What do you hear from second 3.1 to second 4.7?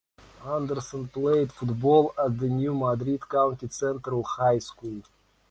County Central High